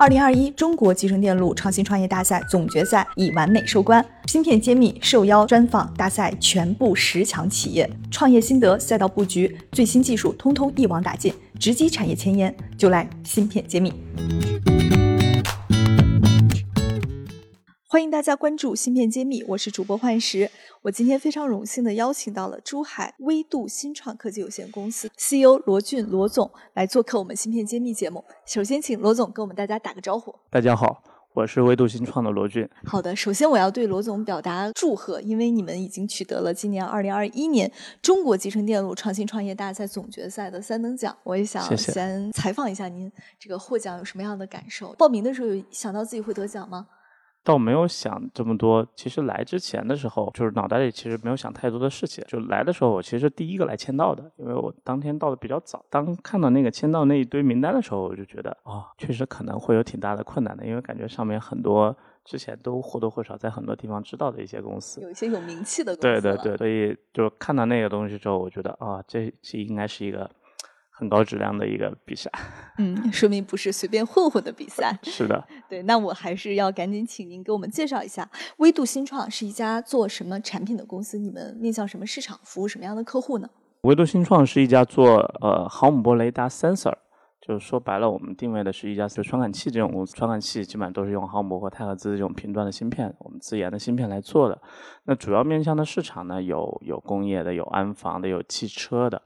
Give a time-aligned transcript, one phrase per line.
[0.00, 13.92] 二零二一中国集成电路创新创业大赛总决赛已完美收官，芯片揭秘受邀专访大赛全部十强企业，创业心得、赛道布局、最新技术，通通一网打尽，直击产业前沿，就来芯片揭秘。
[17.98, 20.48] 欢迎大家关注芯片揭秘，我是主播幻石。
[20.82, 28.24] 我今天非常荣幸的邀请到了珠海微度新创科技有限公司 CEO 罗俊罗总来做客我们芯片揭秘节目。
[28.46, 30.32] 首先，请罗总跟我们大家打个招呼。
[30.48, 31.02] 大家好，
[31.34, 32.70] 我是微度新创的罗俊。
[32.84, 37.68] 好的，首先我要对罗总表达祝贺，因为你们已经取得了今年二零二一年
[38.00, 41.18] 中国集成电路创新创业大赛总决赛的三等奖。
[41.24, 44.92] 我也想先采访一下您，这个获奖有什么样的感受？
[44.92, 46.86] 报名的时候有想到自己会得奖吗？
[47.48, 52.22] 倒没有想这么多，其实来之前的时候，就是脑袋里其实没有想太多的事情。
[52.28, 55.82] 就来的时候，我其实第一个来签到的，因为我当天到的比较早。
[55.88, 66.20] 当看到那个签到那一堆名单的时候，我就觉得啊，确实可能会有挺大的困难的，因为感觉上面很多之前都或多或少在很多地方知道的一些公司，有一些有名气的公司。
[66.20, 70.30] 对对对，所以就看到那个东西之后，我觉得啊，这这应该是一个。
[70.98, 72.28] 很高质量的一个比赛，
[72.78, 74.98] 嗯，说明不是随便混混的比赛。
[75.04, 81.16] 是的， 对，那我还是要赶紧请您给我们介绍一下，微度新创是一家做什么产品的公司？
[81.16, 83.48] 你们面向什么市场，服务什么样的客户呢？
[83.82, 86.94] 微度新创是一家做呃毫米波雷达 sensor，
[87.40, 94.60] 就是说白了，我们定位的是一家是传感器这种公司，传感器基本上都是用毫米波或太赫兹这种频段的芯片，我们自研的芯片来做的。
[95.04, 99.22] 那主要面向的市场呢，有有工业的，有安防的，有汽车的。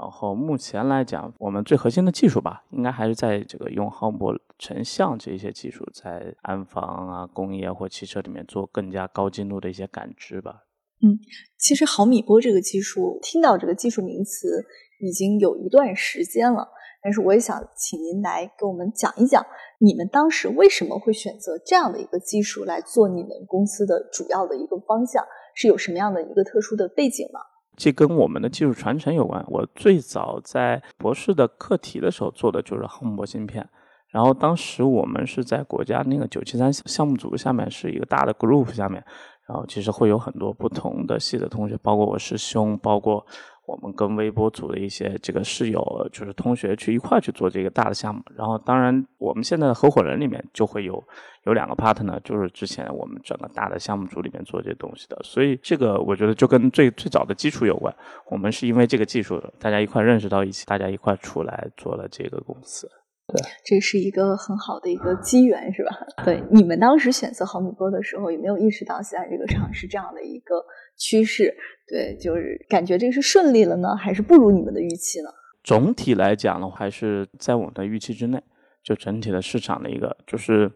[0.00, 10.64] 然后目前来讲，我们最核心的技术吧，应该还是在这个用毫米波成像这些技术，在安防啊、工业或汽车里面做更加高精度的一些感知吧。
[11.02, 11.20] 嗯，
[11.58, 14.64] 其实毫米波这个技术，听到这个技术名词
[15.00, 16.66] 已经有一段时间了，
[17.02, 19.44] 但是我也想请您来给我们讲一讲，
[19.80, 25.22] 你们当时为什么会选择这样的一个技术来做你们公司的主要的一个方向，
[25.54, 27.40] 是有什么样的一个特殊的背景吗？
[27.80, 29.42] 这跟我们的技术传承有关。
[29.48, 33.66] 我最早在博士的课题的时候做的就是毫米波芯片，
[34.10, 39.02] 然后当时我们是在国家那个九七三项目组下面是一个大的 group 下面，
[39.48, 43.24] 然后其实会有很多不同的系的同学，包括我师兄，包括。
[43.70, 45.80] 我们跟微波组的一些这个室友，
[46.12, 48.20] 就是同学去一块去做这个大的项目。
[48.34, 51.00] 然后，当然我们现在的合伙人里面就会有
[51.44, 55.16] 有两个 partner，就是之前我们整个大的项目组里面做这些东西的。
[55.22, 57.94] 所以，这个我觉得就跟最最早的基础有关。
[58.26, 62.90] 我们是因为这个技术，大家一块认识到一起，大家一块出来做了这个公司。
[63.30, 65.90] 对，这是一个很好的一个机缘，是吧？
[66.24, 70.64] 对，你们当时选择毫米波的时候，有没有意识到现在这个场是这样的一个
[70.96, 71.54] 趋势？
[71.86, 75.30] 对，就是感觉这个是顺利了呢，还是不如你们的预期呢？
[75.62, 78.42] 总体来讲的话，还是在我们的预期之内。
[78.82, 80.72] 就整体的市场的一个，就是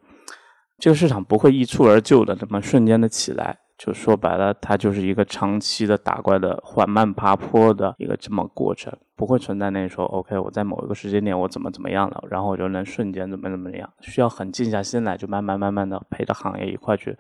[0.78, 3.56] 这个市场不会一蹴而就的这么瞬间的起来。
[3.76, 13.92] 就说白了，它就是一个长期的打怪的缓慢爬坡的一个这么过程，不会存在那说 OK，我在某一个时间点我怎么怎么样了，然后我就能瞬间怎么怎么样。
[14.00, 17.16] 需要很静下心来，就慢慢慢慢的陪着行业一块去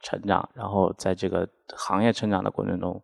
[0.00, 3.02] 成长，然后在这个行业成长的过程中。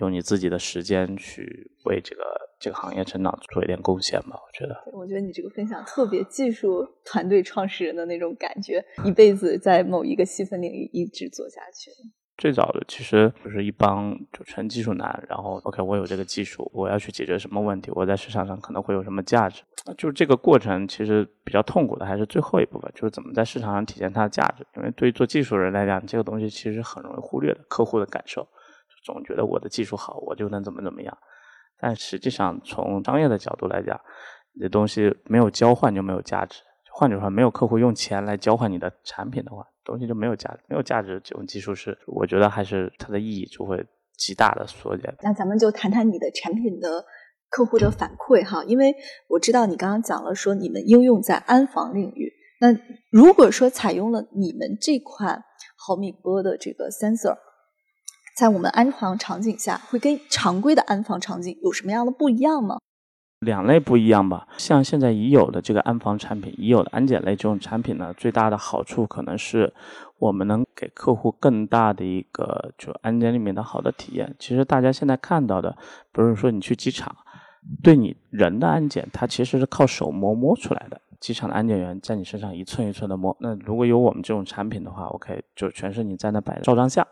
[0.00, 2.22] 用你自己的时间去为这个
[2.60, 4.80] 这个行业成长做一点贡献吧，我觉得。
[4.92, 11.90] 我觉得你这个分享特别技术团队创始人的那种感觉，一辈子在某一个细分领域一直做下去。
[12.38, 19.62] 最早的其实就是一帮就纯技术男，然后 OK，我有这个技术，我要去解决什么问题，我在市场上可能会有什么价值，
[19.98, 24.64] 就是这个过程其实比较痛苦的，还是最后一部分，就是怎么在市场上体现它的价值。
[24.76, 28.48] 因为对于做技术人来讲，这个东西其实很容易忽略的，客户的感受。
[29.04, 31.16] 总觉得我的技术好，我就能怎么怎么样，
[31.80, 33.98] 但实际上从商业的角度来讲，
[34.52, 36.62] 你的东西没有交换就没有价值。
[36.92, 40.60] 换句话说，没有客户用钱来交换你的产品的话，东西就没有价值。
[40.68, 43.84] 没有价值，这种技术是我觉得还是它的意义就会
[44.16, 45.12] 极大的缩减。
[45.22, 47.04] 那咱们就谈谈你的产品的
[47.48, 48.94] 客户的反馈哈，因为
[49.26, 52.32] 我知道你刚刚讲了说你们应用在安防领域。
[52.60, 52.68] 那
[53.10, 55.42] 如果说采用了你们这款
[55.76, 57.36] 毫米波的这个 sensor。
[58.36, 62.78] 在我们安防场景下，会跟常规的安防场景有什么样的不一样吗？
[63.40, 64.46] 两类不一样吧。
[64.56, 69.72] 像现在已有的这个安防产品，已有的安检类这种产品呢，最大的好处可能是
[70.18, 74.34] 我们能给客户更大的一个就安检里面的好的体验。
[74.38, 75.76] 其实大家现在看到的，
[76.12, 77.14] 不是说你去机场，
[77.82, 81.00] 对你人的安检，它其实是靠手摸摸出来的。
[81.20, 83.36] 机场的安检员在你身上一寸一寸的摸。
[83.40, 87.06] 那如果有我们这种产品的话，OK，就全是你在那摆照张相。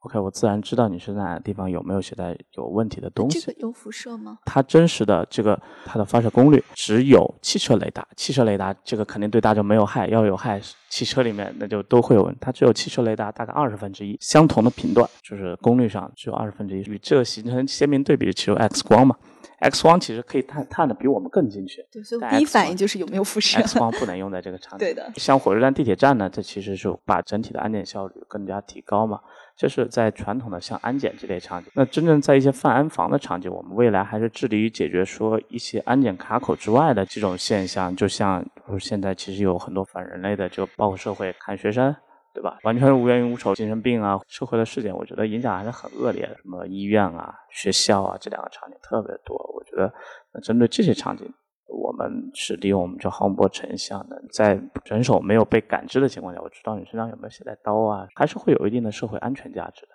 [0.00, 3.38] OK，我自然知道你是在哪个地方有没有携带有问题的东西。
[3.38, 4.38] 这个有辐射吗？
[4.46, 10.58] 它真实的这个它的发射功率只有汽车雷达，汽车雷达这个肯定对大众没有害，要有害
[10.88, 12.38] 汽车里面那就都会有问题。
[12.40, 19.14] 它只有汽车雷达大概二十分之一，相同的频段就是功率上只有二十分之一，与这个形成鲜明对比的其实 X 光嘛。
[19.60, 21.82] X 光其实可以探探的比我们更精确。
[21.92, 23.58] 对，所以第一反应就是有没有辐射。
[23.62, 24.78] X 光不能用在这个场景。
[24.78, 25.12] 对的。
[25.16, 29.20] 像火车站、地铁站呢，这其实是把整体的安检效率更加提高嘛。
[29.54, 31.70] 这是在传统的像安检这类场景。
[31.74, 37.94] 那真正在一些泛安防的场景，我们未来还是致力于解决说一些安检卡口之外的这种现象。
[37.94, 41.94] 就像如现在其实有很多反人类的，就包括社会看学生。
[42.32, 42.58] 对吧？
[42.62, 46.34] 完全无冤无仇，精神病啊，社会的事件，我觉得影响还是很恶劣的。
[46.36, 49.36] 什么医院啊、学校啊，这两个场景特别多。
[49.54, 49.92] 我觉得，
[50.32, 51.26] 那针对这些场景，
[51.66, 59.88] 我们是利用我们叫航波成像的，在人手没有被感知的情况下，我知道你身上有没有携带刀啊，还是会有一定的社会安全价值的。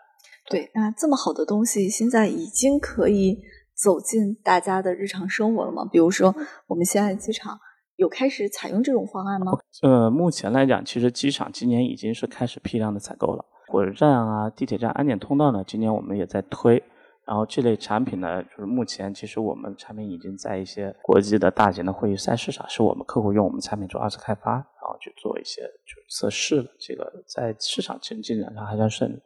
[0.50, 3.40] 对，那这么好的东西，现在已经可以
[3.74, 5.88] 走进大家的日常生活了吗？
[5.92, 6.36] 比如说，
[6.68, 7.58] 我们现在机场。
[7.96, 9.54] 有开始采用这种方案吗？
[9.82, 13.46] 呃，目前来讲，其实机场今年已经是开始批量的采购了。
[13.68, 16.84] 火车站啊、地铁站安检通道呢，今年我们也在推。
[17.26, 26.66] 然后这类产品呢，就是目前其实我们产品已经在一些国际的大型的会议赛事上，是我们客户用我们产品做二次开发，然后去做一些就测试了。
[26.78, 29.20] 这个在市场进进展上还算顺利。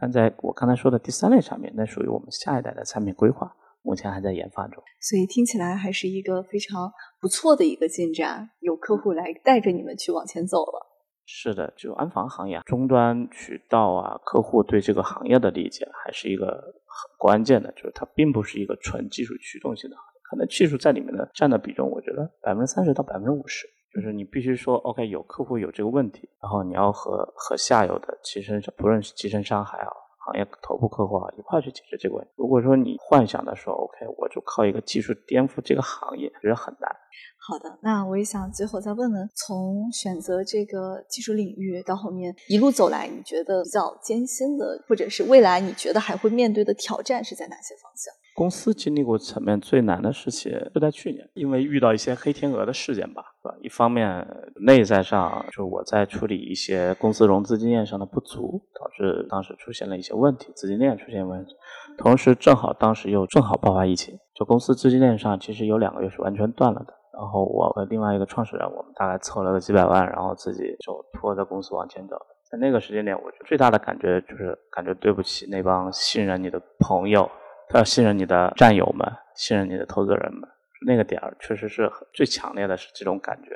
[0.00, 3.54] 但在我刚才说的第三类产品，那属于我们下一代的产品规划。
[3.86, 8.50] 目前还在研发中，所以听起来还是一个非常不错的一个进展。
[8.58, 10.84] 有客户来带着你们去往前走了。
[11.24, 17.70] 是的，就安防行业终端渠道啊，客户对这个行业的理解还是一个很关键的。
[17.72, 23.68] 就是它并不是一个纯技术驱动性的行业，可能技术在里面的占的比重，我觉得百分之三十到百分之五十。
[23.94, 29.90] 就是你必须说，OK，有客户有这个问题，然后你要和和下游的集成商，不论是集成商还好。
[30.26, 32.32] 行业头部客户啊，一块去解决这个问题。
[32.36, 36.90] 如果说你幻想的说，OK，我就靠一个技术颠覆这个行业，其实很难。
[37.38, 48.12] 好的，那我也想最后再问问，从选择这个技术领域到后面一路走来，你觉得比较艰辛的，或者是未来你觉得还会面对的挑战是在哪些方向？
[48.36, 53.54] 公司经历过层面最难的事情就在去年，因为遇到一些黑天鹅的事件吧，是吧？
[53.62, 54.24] 一方面
[54.60, 61.56] 内在上，就我在处理一些公司融资经验上的不足，导致当时出现了一些问题，资金链出现问题。
[61.96, 66.92] 同时，正好当时又正好爆发疫情，就公司资金链上其实有两个月是完全断了的。
[67.14, 72.16] 然后我和另外一个创始人，我们大概凑了个几百万，然后自己就拖着公司往前走。
[72.50, 77.26] 在那个时间点，我最大的感觉就是感觉对不起那帮信任你的朋友。
[77.74, 80.48] 要信任你的战友们，信任你的投资人们，
[80.86, 83.50] 那个点儿确实是最强烈的是这种感觉。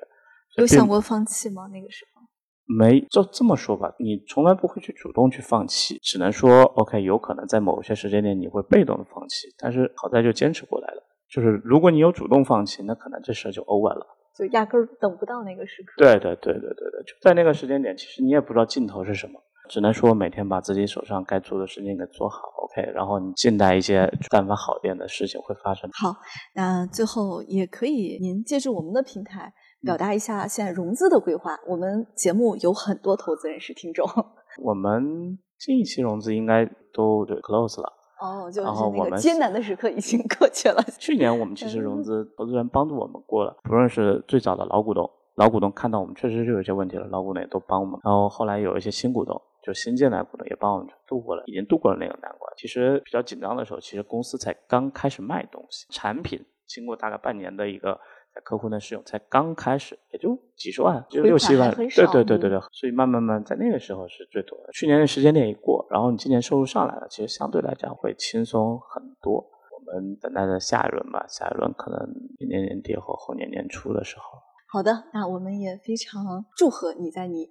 [0.56, 1.68] 有想过放弃吗？
[1.72, 2.20] 那个时候
[2.66, 11.02] 没，就这么说吧，你从来不会去主动去放弃，只能说 OK，有可能在某些时间点你会被动的放弃，但是好在就坚持过来了。
[11.28, 15.92] 就是如果你有主动放弃，那可能这事儿就 over 了，就压根儿等不到那个时刻。
[15.96, 19.40] 对对对对对对，就在那个时间点，其实你也不知道尽头是什么。
[19.70, 25.88] 只能说每天把自己手上该做的事情给做好，OK，然后你静待一些但凡好一点的事情会发生。
[25.92, 26.12] 好，
[26.56, 31.56] 那最后也可以您借助我们的平台表达一下现在融资的规划。
[31.68, 34.04] 我们节目有很多投资人是听众。
[34.60, 37.92] 我们这一期融资应该都 close 了。
[38.20, 40.82] 哦，就是那个艰难的时刻已经过去了。
[40.98, 48.00] 去年我们其实融资投资人帮助我们过了，不论是最早的老股东，老股东看到我们确实是有些问题了，老股东也都帮我们。
[48.02, 49.40] 然后后来有一些新股东。
[49.70, 52.52] 就新进来股东也帮我们度过了，已经度过了那个难关。
[52.56, 57.94] 其实比较紧张的时候，其实公司才刚开始卖东西，产品经过大概半年的一个
[58.34, 62.58] 在客户那试用，才刚开始，也就几十万，就六七万，对对对对对。
[62.72, 64.72] 所以慢慢慢在那个时候是最多的。
[64.72, 69.34] 去年的时间点一过，然后你今年收入上来了，其实相对来讲会轻松很多。
[69.36, 72.08] 我们等待着下一轮吧，下一轮可能
[72.40, 74.24] 明年年底或后年年初的时候。
[74.72, 77.48] 好的，那我们也非常祝贺你在你。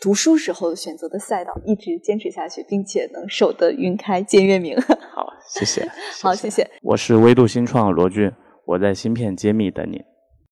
[0.00, 4.74] 读书时候选择的赛道，一直坚持下去，并且能守得云开见月明。
[4.80, 5.86] 好，谢谢。
[6.22, 6.66] 好，谢谢。
[6.82, 8.32] 我是微度新创罗俊，
[8.64, 10.02] 我在芯片揭秘等你。